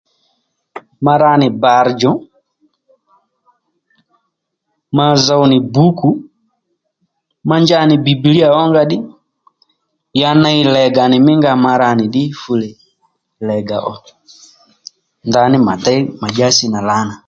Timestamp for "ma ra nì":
1.03-1.47, 11.65-12.05